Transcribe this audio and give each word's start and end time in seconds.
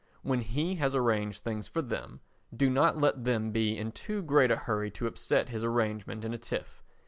When 0.23 0.41
He 0.41 0.77
has 0.77 0.95
arranged 0.95 1.43
things 1.43 1.67
for 1.67 1.83
them, 1.83 2.21
do 2.57 2.71
not 2.71 2.97
let 2.97 3.23
them 3.23 3.51
be 3.51 3.77
in 3.77 3.91
too 3.91 4.23
great 4.23 4.49
a 4.49 4.55
hurry 4.55 4.89
to 4.89 5.05
upset 5.05 5.49
His 5.49 5.63
arrangement 5.63 6.25
in 6.25 6.33
a 6.33 6.39
tiff. 6.39 6.81